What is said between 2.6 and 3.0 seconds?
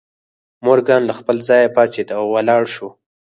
شو